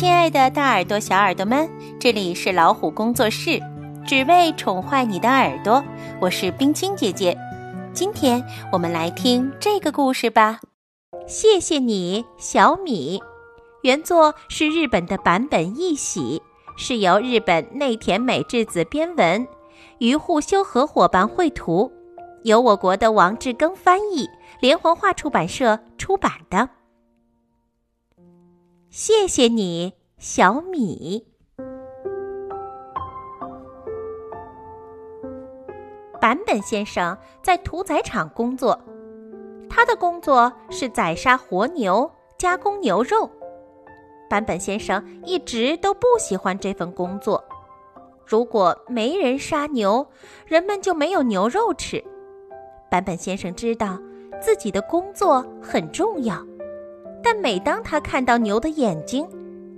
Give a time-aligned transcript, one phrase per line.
[0.00, 1.68] 亲爱的，大耳朵、小耳朵们，
[2.00, 3.60] 这里是老虎工作室，
[4.06, 5.84] 只为宠坏你的耳朵。
[6.18, 7.36] 我是冰清姐姐，
[7.92, 8.42] 今天
[8.72, 10.58] 我们来听这个故事吧。
[11.26, 13.20] 谢谢你，小米。
[13.82, 16.40] 原作是日本的版本一喜，
[16.78, 19.46] 是由日本内田美智子编文，
[19.98, 21.92] 于户修和伙伴绘图，
[22.44, 24.26] 由我国的王志庚翻译，
[24.62, 26.70] 连环画出版社出版的。
[28.88, 31.26] 谢谢你，小米。
[36.20, 38.78] 坂本先生在屠宰场工作，
[39.70, 43.30] 他的工作是宰杀活牛、加工牛肉。
[44.28, 47.42] 坂本先生一直都不喜欢这份工作。
[48.26, 50.06] 如果没人杀牛，
[50.44, 52.04] 人们就没有牛肉吃。
[52.90, 53.98] 坂本先生知道
[54.38, 56.36] 自己的工作很重要。
[57.22, 59.26] 但每当他看到牛的眼睛，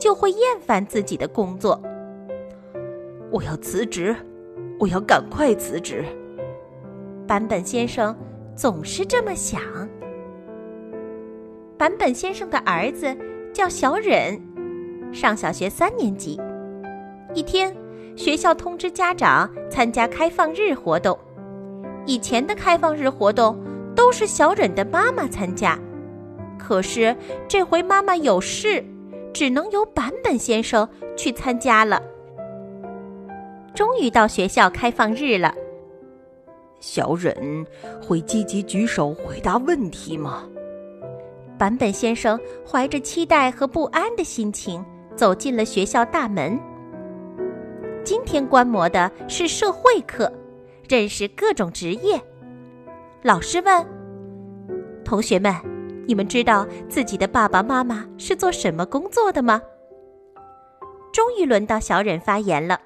[0.02, 1.80] 就会厌烦自己的工作。
[3.30, 4.12] 我要辞职，
[4.80, 6.04] 我要赶快辞职。
[7.24, 8.12] 坂本先生
[8.56, 9.62] 总是这么想。
[11.78, 13.16] 坂本先生的儿子
[13.52, 14.42] 叫小忍，
[15.12, 16.36] 上小学三年级。
[17.32, 17.72] 一天，
[18.16, 21.16] 学校通知家长参加开放日活动。
[22.06, 23.56] 以前的开放日活动
[23.94, 25.78] 都是小忍的妈妈参加。
[26.58, 28.84] 可是这回妈妈有事，
[29.32, 32.02] 只能由坂本先生去参加了。
[33.74, 35.54] 终于到学校开放日了，
[36.80, 37.66] 小忍
[38.02, 40.48] 会积极举手回答问题吗？
[41.58, 44.84] 坂本先生怀着期待和不安的心情
[45.16, 46.58] 走进了学校大门。
[48.04, 50.30] 今天观摩的是社会课，
[50.88, 52.20] 认识各种职业。
[53.22, 53.86] 老师问
[55.04, 55.54] 同学们。
[56.12, 59.62] 你们知道自己的爸爸妈妈是做什么工作的吗？
[61.10, 62.78] 终于轮到小忍发言了。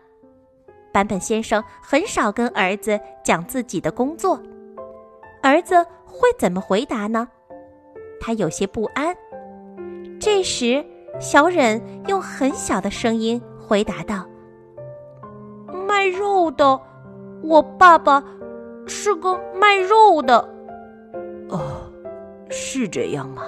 [0.93, 4.41] 坂本先生很少跟儿子讲自己的工作，
[5.43, 5.75] 儿子
[6.05, 7.27] 会怎么回答呢？
[8.21, 9.13] 他有些不安。
[10.21, 10.87] 这时，
[11.19, 14.25] 小忍用很小的声音回答道
[15.85, 16.81] ：“卖肉的，
[17.43, 18.23] 我爸爸
[18.87, 20.49] 是个卖肉的。”
[22.51, 23.45] 是这样吗？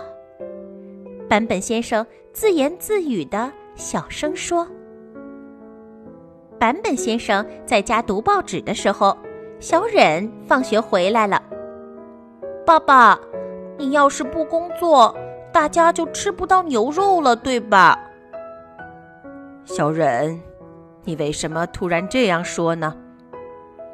[1.29, 4.67] 坂本先生自言自语的小声说。
[6.59, 9.17] 坂本先生在家读报纸的时候，
[9.61, 11.43] 小忍放学回来了。
[12.67, 13.19] 爸爸，
[13.77, 15.15] 你要是不工作，
[15.53, 17.99] 大家就吃不到牛肉了，对吧？
[19.65, 20.41] 小忍，
[21.05, 22.97] 你为什么突然这样说呢？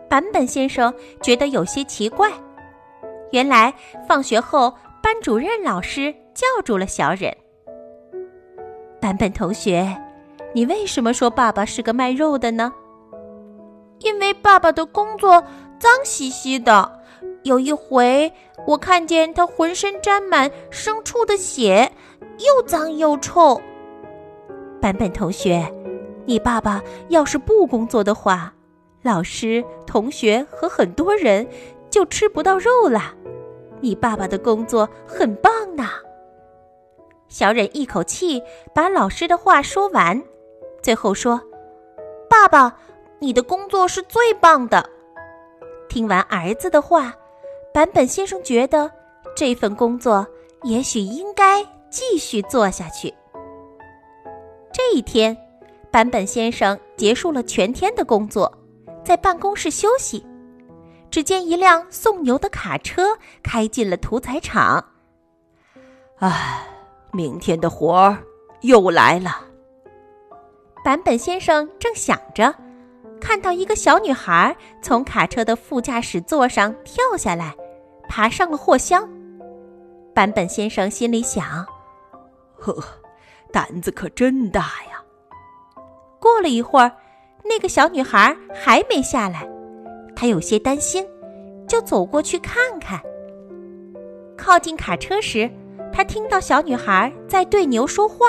[0.09, 2.31] 坂本先生觉得有些奇怪。
[3.33, 3.75] 原来
[4.09, 4.73] 放学后。
[5.05, 7.31] 班主任老师叫住了小忍。
[9.03, 9.95] 坂本同学，
[10.55, 12.73] 你为什么说爸爸是个卖肉的呢？
[13.99, 15.45] 因为爸爸的工作
[15.79, 16.91] 脏兮兮的。
[17.43, 18.33] 有一回，
[18.67, 21.93] 我看见他浑身沾满牲畜的血，
[22.39, 23.61] 又脏又臭。
[24.81, 25.71] 坂本同学，
[26.25, 28.55] 你爸爸要是不工作的话，
[29.03, 31.47] 老师、同学和很多人
[31.91, 33.15] 就吃不到肉了。
[33.85, 35.91] 你爸爸的工作很棒呢。
[37.29, 38.43] 小忍一口气
[38.75, 40.23] 把老师的话说完，
[40.81, 41.39] 最后说
[42.31, 42.79] ：“爸爸，
[43.19, 44.89] 你的工作是最棒的。”
[45.87, 47.15] 听完儿子的话，
[47.75, 48.91] 坂本先生觉得
[49.37, 50.27] 这份工作
[50.63, 53.13] 也许应该继续做下去。
[54.73, 55.37] 这一天，
[55.93, 58.51] 坂本先生结束了全天的工作，
[59.05, 60.25] 在办公室休息。
[61.15, 64.85] 只见一辆送牛的卡车开进了屠宰场。
[66.19, 66.67] 唉，
[67.13, 68.19] 明天的活儿
[68.63, 69.45] 又来了。
[70.85, 72.53] 坂本先生正想着，
[73.21, 77.55] 看到一个小女孩从卡车的副驾驶座上跳下来，
[78.09, 79.09] 爬上了货箱。
[80.17, 81.65] 坂本先生心里想
[82.59, 82.77] ：“呵，
[83.53, 85.01] 胆子可真大呀！”
[86.19, 86.91] 过了一会儿，
[87.45, 89.54] 那个小女孩还没下来。
[90.17, 91.05] 他有些担心，
[91.67, 93.01] 就走过去看看。
[94.37, 95.51] 靠近卡车时，
[95.93, 98.27] 他听到小女孩在对牛说话：“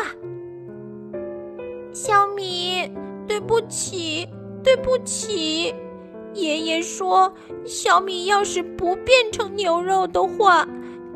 [1.91, 2.89] 小米，
[3.27, 4.27] 对不起，
[4.63, 5.73] 对不起。
[6.33, 7.33] 爷爷说，
[7.65, 10.67] 小米要是不变成牛肉的话，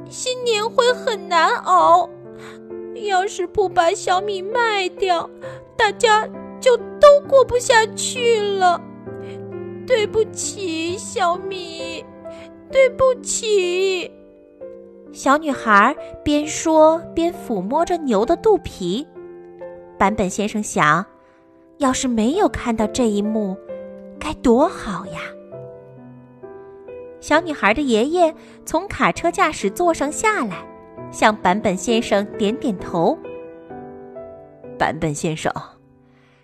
[0.10, 2.10] 新年会很难熬。
[2.96, 5.30] 要是不把小米卖掉，
[5.78, 6.28] 大家
[6.60, 8.82] 就都过不下去了。”
[9.90, 12.06] 对不起，小米，
[12.72, 14.12] 对不起。
[15.12, 19.08] 小女孩边说边抚摸着牛的肚皮。
[19.98, 21.04] 坂本先生想，
[21.80, 23.58] 要是没有看到这一幕，
[24.20, 25.22] 该多好呀！
[27.20, 28.34] 小女孩的爷爷
[28.64, 30.64] 从卡车驾驶座上下来，
[31.10, 33.18] 向坂本先生点点头。
[34.78, 35.52] 坂本先生，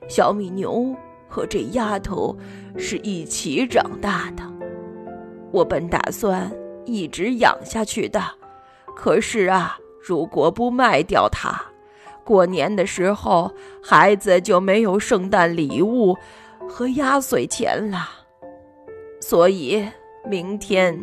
[0.08, 0.96] 小米牛
[1.36, 2.34] 和这丫头
[2.78, 4.44] 是一起长大的，
[5.52, 6.50] 我本打算
[6.86, 8.22] 一直养下去的。
[8.96, 11.62] 可是啊，如果不卖掉它，
[12.24, 13.52] 过年的时候
[13.84, 16.16] 孩子就没有圣诞礼物
[16.70, 18.08] 和压岁钱了。
[19.20, 19.86] 所以。
[20.28, 20.98] 明天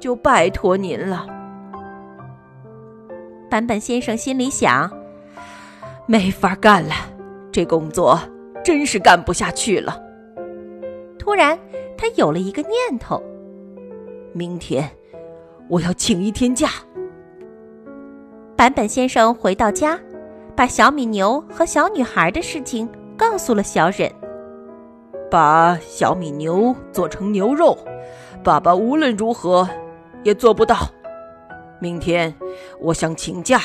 [0.00, 1.26] 就拜托您了。
[3.50, 4.90] 坂本先生心里想：
[6.06, 6.94] 没法干了，
[7.52, 8.18] 这工作
[8.66, 9.96] 真是干不下去了。
[11.16, 11.56] 突然，
[11.96, 13.22] 他有了一个念头：
[14.32, 14.90] 明天
[15.68, 16.70] 我要请一天假。
[18.56, 19.96] 坂本先生回到家，
[20.56, 24.10] 把小米牛和小女孩的事情告诉了小忍，
[25.30, 27.78] 把小米牛做成牛肉。
[28.42, 29.68] 爸爸无论如何
[30.24, 30.76] 也做不到。
[31.78, 32.34] 明天
[32.80, 33.60] 我想请假。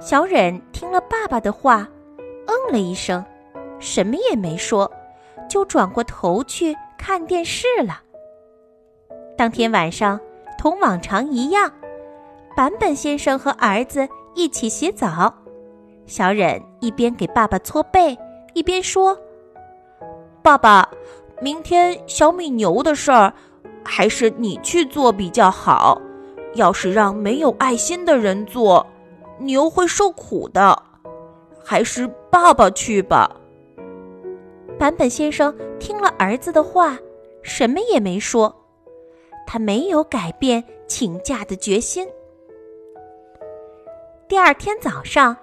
[0.00, 1.86] 小忍听了爸爸的话，
[2.46, 3.22] 嗯了一声，
[3.78, 4.90] 什么也没说，
[5.48, 8.00] 就转过头去看电视了。
[9.36, 10.20] 当天晚上，
[10.58, 11.72] 同往常一样，
[12.56, 15.34] 坂本先生和儿子一起洗澡。
[16.06, 18.16] 小忍一边给爸爸搓背，
[18.52, 19.18] 一边说
[20.42, 20.88] ：“爸爸。”
[21.42, 23.34] 明天小米牛的事儿，
[23.84, 26.00] 还是你去做比较好。
[26.54, 28.86] 要是让没有爱心的人做，
[29.38, 30.80] 牛会受苦的。
[31.62, 33.28] 还是爸爸去吧。
[34.78, 36.98] 坂本先生听了儿子的话，
[37.42, 38.54] 什么也没说。
[39.46, 42.08] 他没有改变请假的决心。
[44.26, 45.36] 第二天早上，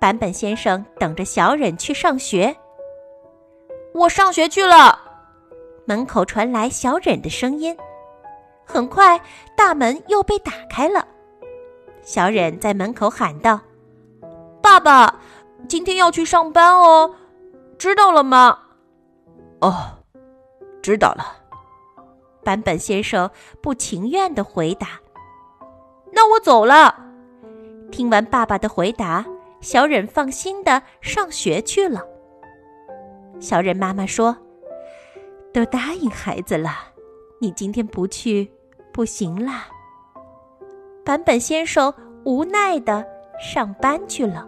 [0.00, 2.54] 坂本先生等着小忍去上学。
[3.94, 5.00] 我上学去了。
[5.84, 7.76] 门口传来小忍的声音，
[8.64, 9.20] 很快
[9.54, 11.06] 大门又被打开了。
[12.02, 13.60] 小忍在门口喊道
[14.60, 15.20] ：“爸爸，
[15.68, 17.14] 今天要去上班哦，
[17.78, 18.58] 知道了吗
[19.60, 19.98] ？”“哦，
[20.82, 21.36] 知道了。”
[22.44, 23.30] 坂本先生
[23.60, 25.00] 不情愿的回答。
[26.12, 26.94] “那我走了。”
[27.90, 29.24] 听完爸爸的回答，
[29.60, 32.04] 小忍放心的上学去了。
[33.40, 34.36] 小忍妈妈说。
[35.52, 36.70] 都答应孩子了，
[37.40, 38.52] 你今天不去
[38.92, 39.68] 不行啦。
[41.02, 41.90] 坂本先生
[42.26, 43.02] 无奈的
[43.40, 44.46] 上班去了。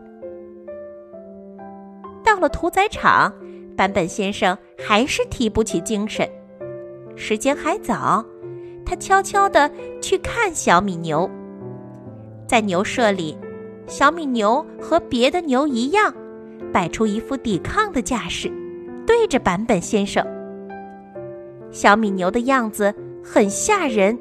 [2.38, 3.32] 到了屠宰场，
[3.76, 6.24] 坂本先生还是提不起精神。
[7.16, 8.24] 时间还早，
[8.86, 9.68] 他悄悄地
[10.00, 11.28] 去看小米牛。
[12.46, 13.36] 在牛舍里，
[13.88, 16.14] 小米牛和别的牛一样，
[16.72, 18.48] 摆出一副抵抗的架势，
[19.04, 20.24] 对着坂本先生。
[21.72, 24.16] 小米牛的样子很吓人，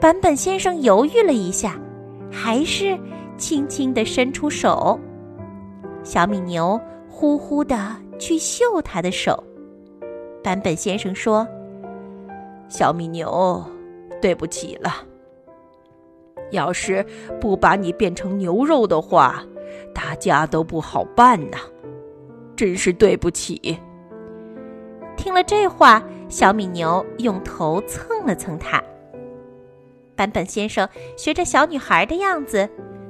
[0.00, 1.78] 坂本先生犹豫了一下，
[2.30, 2.98] 还是
[3.36, 4.98] 轻轻地伸出手。
[6.02, 6.80] 小米牛
[7.22, 9.40] 呼呼的去嗅他的手。
[10.42, 11.46] 坂本先生说
[12.68, 13.64] ：“小米牛，
[14.20, 15.06] 对不起了。
[16.50, 17.06] 要是
[17.40, 19.40] 不把你变成牛肉的话，
[19.94, 21.58] 大家都不好办呐，
[22.56, 23.78] 真是对不起。”
[25.16, 26.02] 听了这话。
[26.28, 28.82] 小米牛用头蹭了蹭它。
[30.16, 32.66] 坂本先生学着小女孩的样子，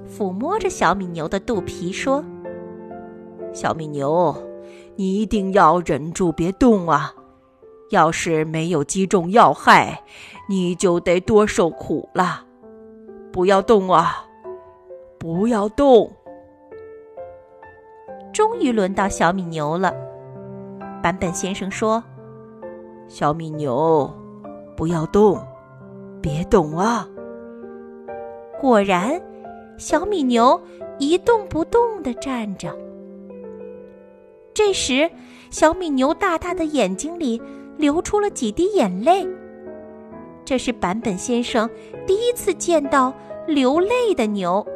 [0.07, 2.23] 抚摸着小米牛的肚皮说
[3.53, 4.35] ：“小米牛，
[4.97, 7.15] 你一定要忍住别动啊！
[7.91, 10.03] 要是没有击中要害，
[10.49, 12.45] 你就得多受苦了。
[13.31, 14.25] 不要动啊，
[15.19, 16.11] 不要动！”
[18.33, 19.93] 终于轮到小米牛了。
[21.03, 22.03] 坂本先生说。
[23.09, 24.11] 小米牛，
[24.75, 25.39] 不要动，
[26.23, 27.07] 别动啊！
[28.59, 29.21] 果然，
[29.77, 30.59] 小米牛
[30.99, 32.75] 一动不动的站着。
[34.55, 35.11] 这时，
[35.51, 37.41] 小米牛大大的眼睛里
[37.77, 39.27] 流出了几滴眼泪。
[40.45, 41.69] 这是坂本先生
[42.07, 43.15] 第一次见到
[43.47, 44.67] 流泪的牛。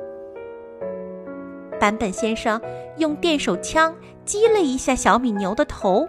[1.79, 2.61] 坂本先生
[2.97, 6.09] 用电手枪击了一下小米牛的头。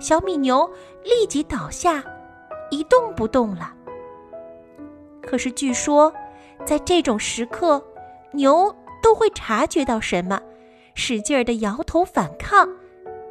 [0.00, 0.68] 小米牛
[1.04, 2.02] 立即倒下，
[2.70, 3.72] 一动不动了。
[5.22, 6.12] 可是据说，
[6.64, 7.80] 在这种时刻，
[8.32, 10.40] 牛都会察觉到什么，
[10.94, 12.68] 使劲儿的摇头反抗。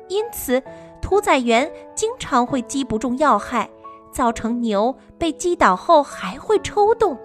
[0.07, 0.61] 因此，
[1.01, 3.69] 屠宰员经常会击不中要害，
[4.11, 7.17] 造成牛被击倒后还会抽动。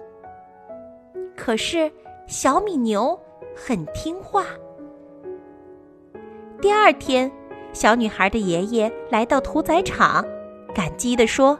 [1.35, 1.91] 可是，
[2.27, 3.19] 小米牛
[3.55, 4.45] 很听话。
[6.61, 7.31] 第二天，
[7.73, 10.25] 小女孩的爷爷来到屠宰场，
[10.73, 11.59] 感激地说：“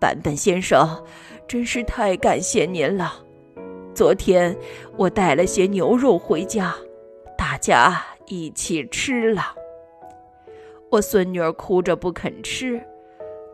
[0.00, 1.04] 版本先生，
[1.46, 3.22] 真是太感谢您了。
[3.94, 4.56] 昨天
[4.96, 6.74] 我带了些牛肉回家，
[7.56, 9.42] 大家一起吃了。
[10.90, 12.78] 我孙女儿哭着不肯吃，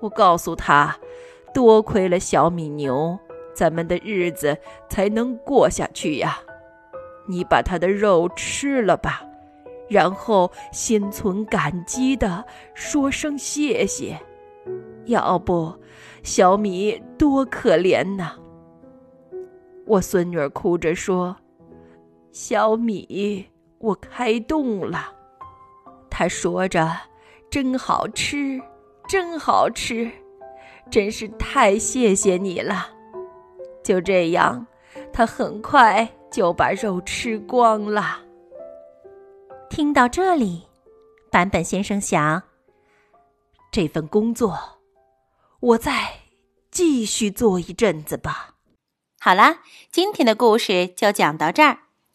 [0.01, 0.97] 我告诉她，
[1.55, 3.17] 多亏了小米牛，
[3.55, 6.37] 咱们的日子才能过下去呀。
[7.29, 9.23] 你把它的肉吃了吧。”
[9.89, 12.45] 然后心存感激的
[12.75, 14.19] 说声谢谢，
[15.05, 15.73] 要不，
[16.25, 18.33] 小米多可怜呐！
[19.87, 21.37] 我孙女儿哭着说
[22.33, 23.47] ：“小米，
[23.83, 25.13] 我开动了。”
[26.09, 26.91] 他说着
[27.51, 28.59] ：“真好吃，
[29.07, 30.11] 真好吃，
[30.91, 32.89] 真是太谢谢你了。”
[33.85, 34.67] 就这样，
[35.13, 38.21] 他很快就把肉吃光了。
[39.69, 40.69] 听到这里，
[41.31, 42.43] 版本先生想：
[43.73, 44.57] 这份工作，
[45.61, 45.93] 我再
[46.71, 48.55] 继续做一阵子吧。
[49.19, 49.61] 好啦，
[49.91, 51.79] 今天的故事就讲到这儿，